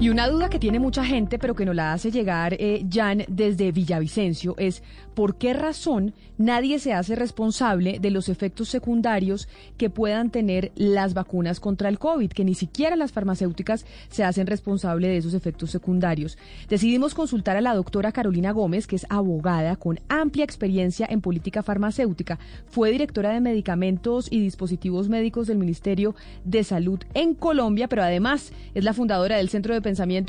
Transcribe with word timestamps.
Y 0.00 0.08
una 0.08 0.28
duda 0.28 0.48
que 0.48 0.58
tiene 0.58 0.80
mucha 0.80 1.04
gente, 1.04 1.38
pero 1.38 1.54
que 1.54 1.64
nos 1.64 1.76
la 1.76 1.92
hace 1.92 2.10
llegar 2.10 2.54
eh, 2.54 2.84
Jan 2.90 3.24
desde 3.28 3.70
Villavicencio, 3.70 4.54
es 4.58 4.82
por 5.14 5.36
qué 5.36 5.52
razón 5.52 6.14
nadie 6.38 6.78
se 6.78 6.92
hace 6.92 7.14
responsable 7.14 7.98
de 8.00 8.10
los 8.10 8.28
efectos 8.28 8.68
secundarios 8.68 9.48
que 9.76 9.90
puedan 9.90 10.30
tener 10.30 10.72
las 10.74 11.14
vacunas 11.14 11.60
contra 11.60 11.88
el 11.88 11.98
COVID, 11.98 12.32
que 12.32 12.44
ni 12.44 12.54
siquiera 12.54 12.96
las 12.96 13.12
farmacéuticas 13.12 13.84
se 14.08 14.24
hacen 14.24 14.46
responsable 14.46 15.08
de 15.08 15.18
esos 15.18 15.34
efectos 15.34 15.70
secundarios. 15.70 16.36
Decidimos 16.68 17.14
consultar 17.14 17.56
a 17.56 17.60
la 17.60 17.74
doctora 17.74 18.10
Carolina 18.10 18.50
Gómez, 18.52 18.86
que 18.86 18.96
es 18.96 19.06
abogada 19.08 19.76
con 19.76 20.00
amplia 20.08 20.44
experiencia 20.44 21.06
en 21.08 21.20
política 21.20 21.62
farmacéutica. 21.62 22.38
Fue 22.66 22.90
directora 22.90 23.32
de 23.32 23.40
medicamentos 23.40 24.28
y 24.30 24.40
dispositivos 24.40 25.08
médicos 25.08 25.46
del 25.46 25.58
Ministerio 25.58 26.14
de 26.44 26.64
Salud 26.64 27.00
en 27.14 27.34
Colombia, 27.34 27.88
pero 27.88 28.02
además 28.02 28.52
es 28.74 28.82
la 28.82 28.94
fundadora 28.94 29.36
del 29.36 29.48
Centro 29.48 29.74
de 29.74 29.82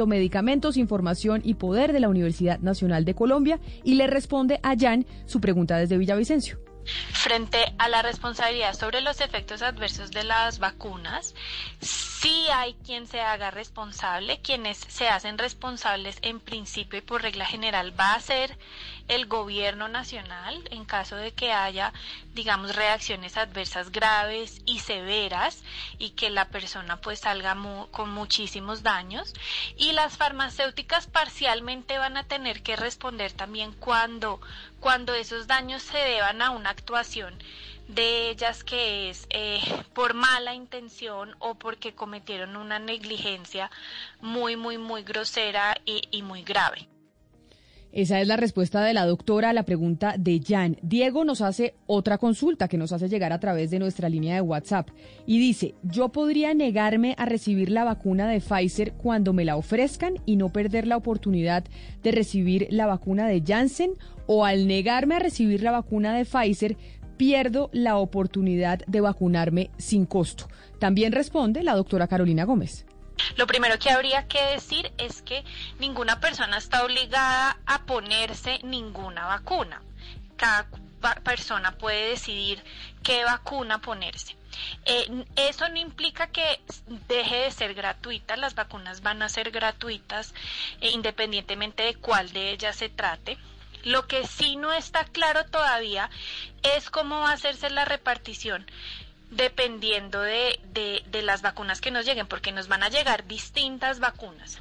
Medicamentos, 0.08 0.78
Información 0.78 1.42
y 1.44 1.56
Poder 1.56 1.94
de 1.94 2.00
la 2.00 2.09
Universidad 2.09 2.59
Nacional 2.59 3.06
de 3.06 3.16
Colombia 3.16 3.59
y 3.83 3.95
le 3.95 4.08
responde 4.08 4.59
a 4.64 4.75
Jan 4.78 5.06
su 5.25 5.42
pregunta 5.42 5.78
desde 5.78 5.97
Villavicencio. 5.97 6.59
Frente 7.14 7.58
a 7.78 7.88
la 7.88 8.02
responsabilidad 8.02 8.73
sobre 8.73 9.02
los 9.02 9.22
efectos 9.22 9.61
adversos 9.61 10.11
de 10.11 10.23
las 10.23 10.59
vacunas, 10.59 11.34
sí 12.24 12.48
hay 12.54 12.74
quien 12.86 13.06
se 13.06 13.20
haga 13.20 13.52
responsable, 13.52 14.40
quienes 14.40 14.78
se 14.78 15.10
hacen 15.10 15.38
responsables 15.38 16.20
en 16.22 16.40
principio 16.40 17.00
y 17.00 17.02
por 17.02 17.22
regla 17.22 17.46
general 17.46 18.00
va 18.00 18.14
a 18.14 18.20
ser 18.22 18.58
el 19.10 19.26
gobierno 19.26 19.90
nacional 19.90 20.64
en 20.72 20.86
caso 20.86 21.18
de 21.18 21.34
que 21.34 21.52
haya, 21.52 21.92
digamos, 22.34 22.78
reacciones 22.78 23.36
adversas 23.36 23.92
graves 23.92 24.62
y 24.66 24.80
severas 24.80 25.64
y 26.00 26.12
que 26.12 26.30
la 26.30 26.48
persona 26.48 27.02
pues 27.02 27.20
salga 27.20 27.58
con 27.92 28.10
muchísimos 28.12 28.84
daños. 28.84 29.34
Y 29.76 29.92
las 29.92 30.16
farmacéuticas 30.16 31.08
parcialmente 31.08 31.98
van 31.98 32.16
a 32.16 32.24
tener 32.24 32.64
que 32.64 32.78
responder 32.78 33.34
también 33.34 33.74
cuando 33.74 34.40
cuando 34.80 35.14
esos 35.14 35.48
daños 35.48 35.82
se 35.82 35.98
deban 35.98 36.42
a 36.42 36.52
una 36.52 36.70
actuación 36.70 37.38
de 37.88 38.30
ellas 38.30 38.64
que 38.64 39.09
es 39.09 39.28
eh, 39.30 39.59
por 39.94 40.14
mala 40.14 40.53
intención 40.53 41.36
o 41.39 41.56
porque 41.56 41.94
cometieron 41.94 42.56
una 42.56 42.80
negligencia 42.80 43.70
muy, 44.22 44.56
muy, 44.56 44.78
muy 44.78 45.03
grosera 45.03 45.75
y, 45.86 46.02
y 46.12 46.22
muy 46.22 46.44
grave. 46.44 46.88
Esa 47.94 48.20
es 48.20 48.28
la 48.28 48.38
respuesta 48.38 48.84
de 48.84 48.95
la 48.95 49.06
doctora 49.06 49.52
a 49.52 49.53
la 49.53 49.66
pregunta 49.66 50.16
de 50.17 50.42
Jan. 50.44 50.78
Diego 50.81 51.25
nos 51.25 51.42
hace 51.42 51.75
otra 51.86 52.17
consulta 52.17 52.67
que 52.67 52.80
nos 52.80 52.92
hace 52.92 53.08
llegar 53.08 53.31
a 53.31 53.40
través 53.40 53.70
de 53.70 53.78
nuestra 53.78 54.09
línea 54.09 54.34
de 54.34 54.42
WhatsApp 54.42 54.90
y 55.28 55.38
dice, 55.38 55.75
yo 55.84 56.09
podría 56.09 56.56
negarme 56.56 57.14
a 57.20 57.25
recibir 57.25 57.70
la 57.70 57.84
vacuna 57.84 58.28
de 58.28 58.41
Pfizer 58.41 58.94
cuando 58.94 59.31
me 59.31 59.46
la 59.46 59.58
ofrezcan 59.58 60.16
y 60.25 60.38
no 60.38 60.50
perder 60.50 60.88
la 60.88 60.97
oportunidad 60.97 61.66
de 62.02 62.12
recibir 62.12 62.66
la 62.72 62.88
vacuna 62.88 63.28
de 63.28 63.44
Janssen 63.46 63.91
o 64.25 64.44
al 64.44 64.66
negarme 64.66 65.13
a 65.13 65.19
recibir 65.19 65.62
la 65.62 65.69
vacuna 65.69 66.18
de 66.18 66.25
Pfizer 66.25 66.75
pierdo 67.23 67.69
la 67.72 67.95
oportunidad 67.95 68.79
de 68.85 69.00
vacunarme 69.00 69.72
sin 69.78 70.06
costo. 70.06 70.50
También 70.78 71.13
responde 71.13 71.63
la 71.63 71.73
doctora 71.73 72.09
Carolina 72.09 72.44
Gómez. 72.44 72.85
Lo 73.38 73.47
primero 73.47 73.79
que 73.79 73.91
habría 73.91 74.28
que 74.28 74.44
decir 74.47 74.91
es 74.97 75.22
que 75.22 75.45
ninguna 75.79 76.19
persona 76.19 76.57
está 76.57 76.84
obligada 76.84 77.57
a 77.66 77.85
ponerse 77.85 78.59
ninguna 78.63 79.25
vacuna. 79.25 79.81
Cada 80.35 80.67
persona 81.23 81.78
puede 81.78 82.09
decidir 82.09 82.61
qué 83.03 83.23
vacuna 83.23 83.79
ponerse. 83.79 84.35
Eh, 84.84 85.23
eso 85.38 85.69
no 85.69 85.78
implica 85.78 86.28
que 86.28 86.59
deje 87.07 87.38
de 87.38 87.51
ser 87.51 87.73
gratuita, 87.73 88.35
las 88.35 88.53
vacunas 88.53 89.01
van 89.01 89.22
a 89.22 89.29
ser 89.29 89.50
gratuitas 89.50 90.34
eh, 90.81 90.90
independientemente 90.90 91.84
de 91.84 91.95
cuál 91.95 92.34
de 92.34 92.51
ellas 92.51 92.75
se 92.75 92.90
trate. 92.90 93.38
Lo 93.84 94.08
que 94.08 94.26
sí 94.28 94.56
no 94.56 94.72
está 94.72 95.06
claro 95.06 95.46
todavía 95.46 96.10
es 96.64 96.90
cómo 96.90 97.20
va 97.20 97.32
a 97.32 97.34
hacerse 97.34 97.70
la 97.70 97.86
repartición 97.86 98.66
dependiendo 99.36 100.22
de, 100.22 100.60
de, 100.74 101.22
las 101.22 101.42
vacunas 101.42 101.82
que 101.82 101.92
nos 101.92 102.06
lleguen, 102.06 102.28
porque 102.28 102.52
nos 102.52 102.68
van 102.68 102.84
a 102.84 102.90
llegar 102.90 103.26
distintas 103.26 104.00
vacunas. 104.00 104.60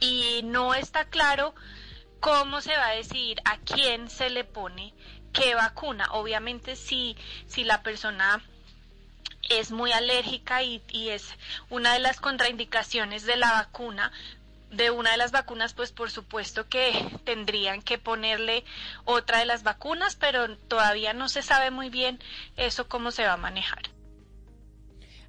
Y 0.00 0.40
no 0.44 0.74
está 0.74 1.04
claro 1.04 1.54
cómo 2.20 2.60
se 2.60 2.76
va 2.76 2.88
a 2.88 2.94
decidir 2.94 3.40
a 3.44 3.58
quién 3.58 4.08
se 4.08 4.30
le 4.30 4.44
pone 4.44 4.94
qué 5.32 5.54
vacuna. 5.54 6.08
Obviamente 6.12 6.76
si, 6.76 7.16
si 7.46 7.64
la 7.64 7.82
persona 7.82 8.42
es 9.50 9.70
muy 9.70 9.92
alérgica 9.92 10.62
y, 10.62 10.82
y, 10.88 11.10
es 11.10 11.28
una 11.68 11.92
de 11.92 11.98
las 11.98 12.18
contraindicaciones 12.20 13.24
de 13.24 13.36
la 13.36 13.52
vacuna, 13.52 14.10
de 14.76 14.90
una 14.90 15.12
de 15.12 15.16
las 15.16 15.32
vacunas, 15.32 15.74
pues 15.74 15.92
por 15.92 16.10
supuesto 16.10 16.68
que 16.68 16.92
tendrían 17.24 17.82
que 17.82 17.98
ponerle 17.98 18.64
otra 19.04 19.38
de 19.38 19.46
las 19.46 19.62
vacunas, 19.62 20.16
pero 20.16 20.56
todavía 20.56 21.12
no 21.12 21.28
se 21.28 21.42
sabe 21.42 21.70
muy 21.70 21.90
bien 21.90 22.18
eso 22.56 22.88
cómo 22.88 23.10
se 23.10 23.24
va 23.24 23.34
a 23.34 23.38
manejar. 23.38 23.94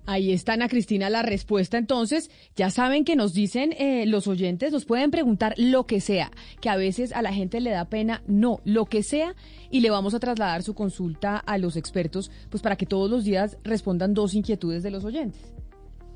Ahí 0.07 0.31
está 0.31 0.53
Ana 0.53 0.69
Cristina 0.69 1.09
la 1.09 1.23
respuesta. 1.23 1.77
Entonces, 1.77 2.29
ya 2.55 2.69
saben 2.69 3.05
que 3.05 3.15
nos 3.15 3.33
dicen 3.33 3.73
eh, 3.73 4.05
los 4.05 4.27
oyentes, 4.27 4.71
nos 4.71 4.85
pueden 4.85 5.09
preguntar 5.09 5.55
lo 5.57 5.87
que 5.87 5.99
sea, 5.99 6.31
que 6.61 6.69
a 6.69 6.75
veces 6.75 7.11
a 7.11 7.23
la 7.23 7.33
gente 7.33 7.59
le 7.59 7.71
da 7.71 7.85
pena, 7.85 8.21
no, 8.27 8.61
lo 8.65 8.85
que 8.85 9.01
sea, 9.01 9.35
y 9.71 9.79
le 9.79 9.89
vamos 9.89 10.13
a 10.13 10.19
trasladar 10.19 10.61
su 10.61 10.75
consulta 10.75 11.37
a 11.37 11.57
los 11.57 11.75
expertos, 11.75 12.29
pues 12.51 12.61
para 12.61 12.75
que 12.75 12.85
todos 12.85 13.09
los 13.09 13.23
días 13.23 13.57
respondan 13.63 14.13
dos 14.13 14.35
inquietudes 14.35 14.83
de 14.83 14.91
los 14.91 15.05
oyentes. 15.05 15.55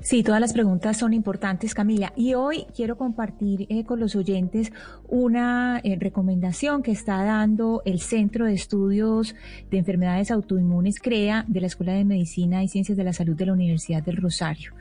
Sí, 0.02 0.22
todas 0.22 0.40
las 0.40 0.54
preguntas 0.54 0.96
son 0.96 1.12
importantes, 1.12 1.74
Camila. 1.74 2.14
Y 2.16 2.32
hoy 2.32 2.64
quiero 2.74 2.96
compartir 2.96 3.66
eh, 3.68 3.84
con 3.84 4.00
los 4.00 4.16
oyentes 4.16 4.72
una 5.08 5.78
eh, 5.84 5.96
recomendación 6.00 6.82
que 6.82 6.90
está 6.90 7.22
dando 7.22 7.82
el 7.84 8.00
Centro 8.00 8.46
de 8.46 8.54
Estudios 8.54 9.34
de 9.70 9.76
Enfermedades 9.76 10.30
Autoinmunes, 10.30 11.00
CREA, 11.00 11.44
de 11.46 11.60
la 11.60 11.66
Escuela 11.66 11.92
de 11.92 12.06
Medicina 12.06 12.64
y 12.64 12.68
Ciencias 12.68 12.96
de 12.96 13.04
la 13.04 13.12
Salud 13.12 13.36
de 13.36 13.44
la 13.44 13.52
Universidad 13.52 14.02
del 14.02 14.16
Rosario. 14.16 14.72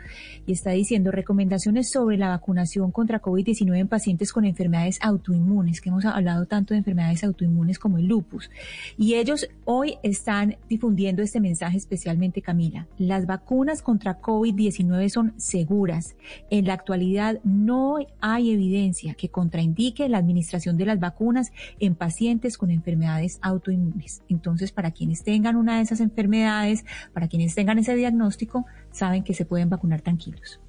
Y 0.48 0.54
está 0.54 0.72
diciendo 0.72 1.12
recomendaciones 1.12 1.92
sobre 1.92 2.18
la 2.18 2.30
vacunación 2.30 2.92
contra 2.92 3.22
COVID-19 3.22 3.78
en 3.78 3.88
pacientes 3.90 4.32
con 4.32 4.46
enfermedades 4.46 5.00
autoinmunes, 5.02 5.82
que 5.82 5.90
hemos 5.90 6.06
hablado 6.06 6.46
tanto 6.46 6.74
de 6.74 6.78
enfermedades 6.78 7.26
autoinmunes 7.26 7.78
como 7.78 7.98
el 7.98 8.06
lupus. 8.06 8.50
Y 8.98 9.16
ellos 9.16 9.50
hoy 9.66 9.98
están 10.02 10.56
difundiendo 10.70 11.22
este 11.22 11.42
mensaje 11.42 11.78
especialmente, 11.78 12.42
Camila. 12.42 12.88
Las 12.98 13.26
vacunas 13.26 13.82
contra 13.82 14.22
COVID-19 14.22 15.09
son 15.10 15.34
seguras. 15.38 16.16
En 16.50 16.66
la 16.66 16.74
actualidad 16.74 17.40
no 17.44 17.98
hay 18.22 18.52
evidencia 18.52 19.14
que 19.14 19.30
contraindique 19.30 20.10
la 20.10 20.18
administración 20.18 20.78
de 20.78 20.86
las 20.86 21.00
vacunas 21.00 21.52
en 21.80 21.96
pacientes 21.96 22.58
con 22.58 22.72
enfermedades 22.72 23.40
autoinmunes. 23.42 24.22
Entonces, 24.30 24.72
para 24.72 24.92
quienes 24.92 25.24
tengan 25.24 25.56
una 25.56 25.78
de 25.78 25.84
esas 25.84 26.00
enfermedades, 26.00 26.86
para 27.14 27.28
quienes 27.28 27.56
tengan 27.56 27.80
ese 27.80 27.96
diagnóstico, 27.96 28.66
saben 28.92 29.24
que 29.24 29.34
se 29.34 29.46
pueden 29.46 29.70
vacunar 29.70 30.02
tranquilos. 30.02 30.60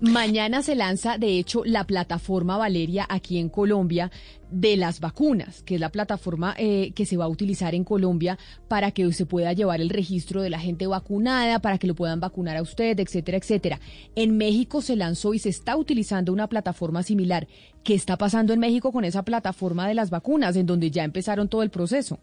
Mañana 0.00 0.62
se 0.62 0.74
lanza, 0.74 1.18
de 1.18 1.38
hecho, 1.38 1.64
la 1.64 1.84
plataforma 1.84 2.56
Valeria 2.56 3.06
aquí 3.08 3.38
en 3.38 3.48
Colombia 3.48 4.10
de 4.50 4.76
las 4.76 5.00
vacunas, 5.00 5.62
que 5.62 5.76
es 5.76 5.80
la 5.80 5.88
plataforma 5.88 6.54
eh, 6.58 6.92
que 6.94 7.06
se 7.06 7.16
va 7.16 7.24
a 7.24 7.28
utilizar 7.28 7.74
en 7.74 7.84
Colombia 7.84 8.38
para 8.68 8.90
que 8.90 9.10
se 9.12 9.26
pueda 9.26 9.52
llevar 9.52 9.80
el 9.80 9.90
registro 9.90 10.42
de 10.42 10.50
la 10.50 10.58
gente 10.58 10.86
vacunada, 10.86 11.58
para 11.58 11.78
que 11.78 11.86
lo 11.86 11.94
puedan 11.94 12.20
vacunar 12.20 12.56
a 12.56 12.62
usted, 12.62 12.98
etcétera, 13.00 13.38
etcétera. 13.38 13.80
En 14.14 14.36
México 14.36 14.82
se 14.82 14.96
lanzó 14.96 15.34
y 15.34 15.38
se 15.38 15.48
está 15.48 15.76
utilizando 15.76 16.32
una 16.32 16.48
plataforma 16.48 17.02
similar. 17.02 17.48
¿Qué 17.82 17.94
está 17.94 18.16
pasando 18.16 18.52
en 18.52 18.60
México 18.60 18.92
con 18.92 19.04
esa 19.04 19.24
plataforma 19.24 19.88
de 19.88 19.94
las 19.94 20.10
vacunas, 20.10 20.56
en 20.56 20.66
donde 20.66 20.90
ya 20.90 21.04
empezaron 21.04 21.48
todo 21.48 21.62
el 21.62 21.70
proceso? 21.70 22.20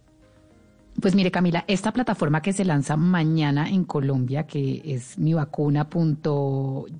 Pues 0.99 1.15
mire, 1.15 1.31
Camila, 1.31 1.63
esta 1.67 1.93
plataforma 1.93 2.41
que 2.41 2.51
se 2.51 2.65
lanza 2.65 2.97
mañana 2.97 3.69
en 3.69 3.85
Colombia, 3.85 4.45
que 4.45 4.81
es 4.85 5.17
mi 5.17 5.33
vacuna. 5.33 5.87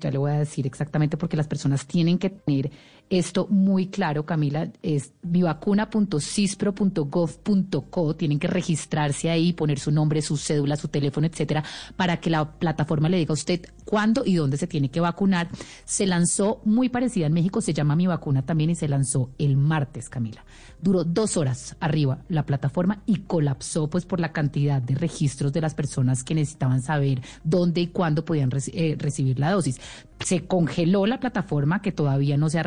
ya 0.00 0.10
le 0.10 0.18
voy 0.18 0.30
a 0.30 0.38
decir 0.38 0.66
exactamente 0.66 1.16
porque 1.16 1.36
las 1.36 1.46
personas 1.46 1.86
tienen 1.86 2.18
que 2.18 2.30
tener 2.30 2.70
esto 3.10 3.46
muy 3.50 3.88
claro, 3.88 4.24
Camila, 4.24 4.70
es 4.82 5.12
mivacuna.cispro.gov.co. 5.22 8.16
Tienen 8.16 8.38
que 8.38 8.46
registrarse 8.46 9.28
ahí, 9.28 9.52
poner 9.52 9.78
su 9.78 9.90
nombre, 9.90 10.22
su 10.22 10.38
cédula, 10.38 10.76
su 10.76 10.88
teléfono, 10.88 11.26
etcétera, 11.26 11.62
para 11.96 12.18
que 12.18 12.30
la 12.30 12.58
plataforma 12.58 13.10
le 13.10 13.18
diga 13.18 13.32
a 13.32 13.34
usted 13.34 13.66
cuándo 13.84 14.22
y 14.24 14.36
dónde 14.36 14.56
se 14.56 14.66
tiene 14.66 14.90
que 14.90 15.00
vacunar. 15.00 15.50
Se 15.84 16.06
lanzó 16.06 16.62
muy 16.64 16.88
parecida 16.88 17.26
en 17.26 17.34
México, 17.34 17.60
se 17.60 17.74
llama 17.74 17.96
Mi 17.96 18.06
Vacuna 18.06 18.40
también 18.42 18.70
y 18.70 18.74
se 18.74 18.88
lanzó 18.88 19.28
el 19.38 19.58
martes, 19.58 20.08
Camila. 20.08 20.44
Duró 20.80 21.04
dos 21.04 21.36
horas 21.36 21.76
arriba 21.80 22.22
la 22.28 22.44
plataforma 22.44 23.02
y 23.06 23.18
colapsó 23.18 23.88
pues 23.88 24.04
por 24.04 24.20
la 24.20 24.32
cantidad 24.32 24.82
de 24.82 24.94
registros 24.94 25.52
de 25.52 25.60
las 25.60 25.74
personas 25.74 26.24
que 26.24 26.34
necesitaban 26.34 26.82
saber 26.82 27.22
dónde 27.44 27.82
y 27.82 27.86
cuándo 27.88 28.24
podían 28.24 28.50
eh, 28.72 28.96
recibir 28.98 29.38
la 29.38 29.52
dosis. 29.52 29.80
Se 30.20 30.46
congeló 30.46 31.06
la 31.06 31.20
plataforma 31.20 31.82
que 31.82 31.92
todavía 31.92 32.36
no 32.36 32.48
se 32.48 32.58
ha 32.58 32.62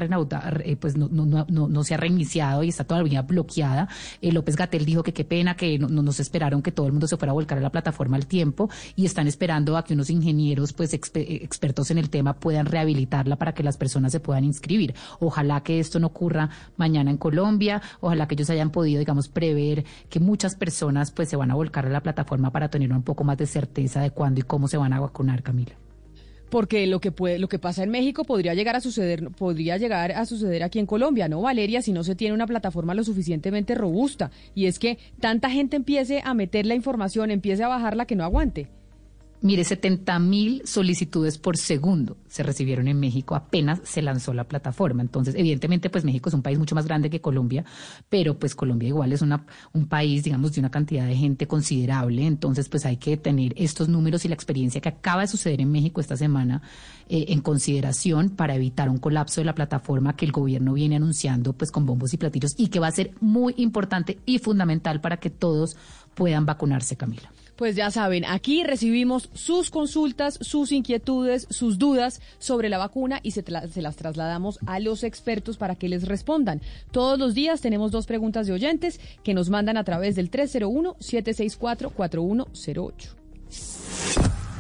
eh, 0.64 0.76
pues 0.76 0.98
no, 0.98 1.08
no, 1.10 1.26
no, 1.26 1.68
no, 1.68 1.84
se 1.84 1.94
ha 1.94 1.98
reiniciado 1.98 2.64
y 2.64 2.70
está 2.70 2.84
todavía 2.84 3.22
bloqueada. 3.22 3.88
Eh, 4.22 4.32
López 4.32 4.56
Gatel 4.56 4.86
dijo 4.86 5.04
que 5.04 5.14
qué 5.14 5.24
pena 5.24 5.56
que 5.56 5.78
no, 5.80 5.88
nos 5.88 6.20
esperaron 6.20 6.62
que 6.62 6.72
todo 6.72 6.88
el 6.88 6.94
mundo 6.94 7.08
se 7.08 7.18
fuera 7.18 7.32
a 7.32 7.34
volcar 7.34 7.58
a 7.58 7.62
la 7.62 7.72
plataforma 7.72 8.18
al 8.18 8.28
tiempo 8.28 8.70
y 8.96 9.06
están 9.06 9.28
esperando 9.28 9.78
a 9.78 9.84
que 9.84 9.94
unos 9.94 10.10
ingenieros 10.10 10.74
pues 10.74 10.94
expertos 10.94 11.92
en 11.92 11.98
el 11.98 12.10
tema 12.10 12.34
puedan 12.34 12.66
rehabilitarla 12.66 13.36
para 13.36 13.54
que 13.54 13.64
las 13.64 13.78
personas 13.78 14.12
se 14.12 14.20
puedan 14.20 14.44
inscribir. 14.44 14.96
Ojalá 15.20 15.62
que 15.62 15.80
esto 15.80 16.00
no 16.00 16.08
ocurra 16.08 16.50
mañana 16.78 17.12
en 17.12 17.18
Colombia, 17.18 17.82
ojalá 18.02 18.28
que 18.28 18.36
ellos 18.36 18.50
hayan 18.50 18.72
podido, 18.72 19.00
digamos, 19.00 19.28
prever 19.28 19.86
que 20.10 20.20
muchas 20.20 20.56
personas 20.56 21.12
pues 21.12 21.30
se 21.30 21.36
van 21.36 21.52
a 21.52 21.56
volcar 21.56 21.86
a 21.86 21.90
la 21.90 22.02
plataforma 22.02 22.52
para 22.52 22.70
tener 22.70 22.92
un 22.92 23.04
poco 23.04 23.24
más 23.24 23.38
de 23.38 23.48
certeza 23.48 24.02
de 24.02 24.12
cuándo 24.12 24.40
y 24.40 24.44
cómo 24.44 24.68
se 24.68 24.78
van 24.78 24.94
a 24.94 25.00
vacunar, 25.00 25.44
Camila 25.44 25.85
porque 26.50 26.88
lo 26.88 27.00
que 27.00 27.12
puede, 27.12 27.40
lo 27.40 27.48
que 27.48 27.60
pasa 27.60 27.84
en 27.84 27.90
México 27.90 28.24
podría 28.24 28.54
llegar 28.54 28.76
a 28.76 28.82
suceder, 28.82 29.30
podría 29.32 29.78
llegar 29.78 30.12
a 30.12 30.26
suceder 30.26 30.64
aquí 30.64 30.80
en 30.80 30.86
Colombia, 30.86 31.28
¿no, 31.28 31.42
Valeria? 31.42 31.82
Si 31.82 31.92
no 31.92 32.04
se 32.04 32.16
tiene 32.16 32.34
una 32.34 32.48
plataforma 32.48 32.94
lo 32.94 33.04
suficientemente 33.04 33.76
robusta. 33.76 34.32
Y 34.54 34.66
es 34.66 34.80
que 34.80 34.98
tanta 35.20 35.50
gente 35.50 35.76
empiece 35.76 36.22
a 36.24 36.34
meter 36.34 36.66
la 36.66 36.76
información, 36.76 37.32
empiece 37.32 37.64
a 37.64 37.68
bajarla 37.68 38.06
que 38.06 38.16
no 38.16 38.24
aguante. 38.24 38.68
Mire, 39.42 39.64
70 39.64 40.18
mil 40.20 40.62
solicitudes 40.66 41.38
por 41.38 41.58
segundo 41.58 42.18
se 42.28 42.42
recibieron 42.42 42.88
en 42.88 43.00
México 43.00 43.36
apenas 43.36 43.80
se 43.84 44.02
lanzó 44.02 44.34
la 44.34 44.46
plataforma. 44.46 45.02
Entonces, 45.02 45.36
evidentemente, 45.36 45.90
pues 45.90 46.04
México 46.04 46.30
es 46.30 46.36
un 46.36 46.42
país 46.42 46.58
mucho 46.58 46.74
más 46.74 46.86
grande 46.86 47.10
que 47.10 47.22
Colombia, 47.22 47.64
pero 48.10 48.40
pues 48.40 48.56
Colombia 48.56 48.90
igual 48.90 49.14
es 49.14 49.22
una, 49.22 49.46
un 49.74 49.88
país, 49.88 50.24
digamos, 50.24 50.54
de 50.54 50.62
una 50.62 50.72
cantidad 50.72 51.06
de 51.06 51.16
gente 51.16 51.48
considerable. 51.48 52.26
Entonces, 52.26 52.70
pues 52.70 52.86
hay 52.86 52.98
que 52.98 53.18
tener 53.18 53.54
estos 53.58 53.90
números 53.90 54.26
y 54.26 54.30
la 54.30 54.36
experiencia 54.36 54.82
que 54.82 54.90
acaba 54.90 55.22
de 55.22 55.28
suceder 55.28 55.62
en 55.62 55.72
México 55.72 56.02
esta 56.02 56.18
semana 56.18 56.62
eh, 57.08 57.26
en 57.30 57.42
consideración 57.42 58.30
para 58.30 58.56
evitar 58.56 58.90
un 58.90 58.98
colapso 58.98 59.42
de 59.42 59.46
la 59.46 59.56
plataforma 59.56 60.16
que 60.16 60.26
el 60.26 60.32
gobierno 60.32 60.74
viene 60.74 60.96
anunciando 60.96 61.54
pues 61.54 61.72
con 61.72 61.86
bombos 61.86 62.14
y 62.14 62.18
platillos 62.18 62.56
y 62.58 62.68
que 62.68 62.80
va 62.80 62.88
a 62.88 62.92
ser 62.92 63.12
muy 63.22 63.54
importante 63.58 64.20
y 64.26 64.40
fundamental 64.40 65.02
para 65.02 65.18
que 65.18 65.30
todos 65.30 65.76
puedan 66.16 66.46
vacunarse, 66.46 66.96
Camila. 66.96 67.32
Pues 67.56 67.76
ya 67.76 67.92
saben, 67.92 68.26
aquí 68.26 68.64
recibimos 68.64 69.30
sus 69.34 69.70
consultas, 69.70 70.38
sus 70.42 70.74
inquietudes, 70.74 71.48
sus 71.50 71.78
dudas 71.78 72.22
sobre 72.38 72.68
la 72.68 72.78
vacuna 72.78 73.22
y 73.24 73.32
se, 73.32 73.46
las 73.48 73.96
trasladamos 73.96 74.60
a 74.66 74.80
los 74.80 75.04
expertos 75.04 75.56
para 75.58 75.76
que 75.76 75.88
les 75.88 76.06
respondan. 76.08 76.62
Todos 76.92 77.18
los 77.18 77.34
días 77.34 77.62
tenemos 77.62 77.92
dos 77.92 78.08
preguntas 78.08 78.48
de 78.48 78.54
oyentes 78.54 79.00
que 79.24 79.34
nos 79.34 79.50
mandan 79.50 79.78
a 79.78 79.86
través 79.86 80.16
del 80.16 80.30
301-764-4108. 80.32 82.92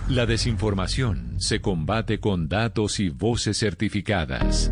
La 0.10 0.26
desinformación 0.26 1.36
se 1.40 1.62
combate 1.62 2.20
con 2.20 2.48
datos 2.48 3.00
y 3.00 3.10
voces 3.10 3.58
certificadas. 3.58 4.72